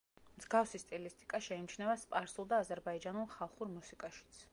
[0.37, 4.41] მსგავსი სტილისტიკა შეიმჩნევა სპარსულ და აზერბაიჯანულ ხალხურ მუსიკაშიც.